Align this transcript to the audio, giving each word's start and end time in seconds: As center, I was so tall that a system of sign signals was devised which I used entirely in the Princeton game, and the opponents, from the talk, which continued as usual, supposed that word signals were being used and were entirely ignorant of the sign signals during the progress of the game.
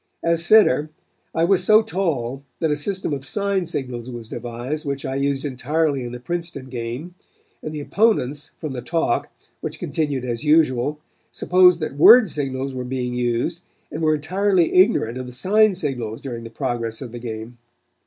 As 0.23 0.43
center, 0.43 0.89
I 1.35 1.43
was 1.43 1.63
so 1.63 1.83
tall 1.83 2.43
that 2.59 2.71
a 2.71 2.75
system 2.75 3.13
of 3.13 3.23
sign 3.23 3.67
signals 3.67 4.09
was 4.09 4.29
devised 4.29 4.83
which 4.83 5.05
I 5.05 5.13
used 5.13 5.45
entirely 5.45 6.03
in 6.03 6.11
the 6.11 6.19
Princeton 6.19 6.69
game, 6.69 7.13
and 7.61 7.71
the 7.71 7.81
opponents, 7.81 8.49
from 8.57 8.73
the 8.73 8.81
talk, 8.81 9.31
which 9.59 9.77
continued 9.77 10.25
as 10.25 10.43
usual, 10.43 10.99
supposed 11.29 11.79
that 11.81 11.97
word 11.97 12.31
signals 12.31 12.73
were 12.73 12.83
being 12.83 13.13
used 13.13 13.61
and 13.91 14.01
were 14.01 14.15
entirely 14.15 14.73
ignorant 14.73 15.19
of 15.19 15.27
the 15.27 15.31
sign 15.31 15.75
signals 15.75 16.19
during 16.19 16.45
the 16.45 16.49
progress 16.49 17.03
of 17.03 17.11
the 17.11 17.19
game. 17.19 17.59